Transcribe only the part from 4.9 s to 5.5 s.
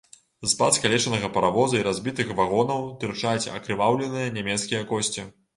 косці.